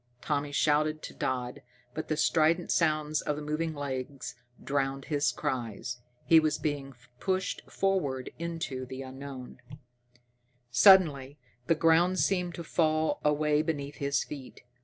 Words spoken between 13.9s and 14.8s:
his feet.